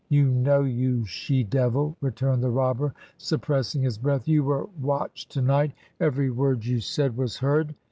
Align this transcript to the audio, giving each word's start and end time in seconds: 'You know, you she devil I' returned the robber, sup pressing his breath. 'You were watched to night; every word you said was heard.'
'You 0.09 0.25
know, 0.29 0.63
you 0.63 1.05
she 1.05 1.43
devil 1.43 1.95
I' 2.01 2.05
returned 2.07 2.41
the 2.41 2.49
robber, 2.49 2.95
sup 3.19 3.41
pressing 3.43 3.83
his 3.83 3.99
breath. 3.99 4.27
'You 4.27 4.43
were 4.43 4.67
watched 4.81 5.29
to 5.33 5.43
night; 5.43 5.73
every 5.99 6.31
word 6.31 6.65
you 6.65 6.79
said 6.79 7.15
was 7.15 7.37
heard.' 7.37 7.75